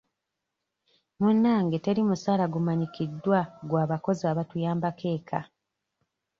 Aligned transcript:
Munnange 1.21 1.77
teri 1.85 2.01
musaala 2.09 2.45
gumanyikiddwa 2.53 3.39
gwa 3.69 3.83
bakozi 3.91 4.23
abatuyambako 4.31 5.05
eka. 5.17 5.39